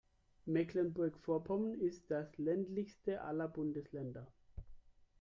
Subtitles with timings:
[0.47, 4.25] Mecklenburg-Vorpommern ist das ländlichste aller Bundesländer.